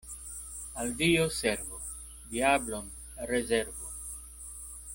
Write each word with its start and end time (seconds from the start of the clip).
Al 0.83 0.87
Dio 1.01 1.27
servu, 1.35 1.77
diablon 2.31 2.89
rezervu. 3.33 3.93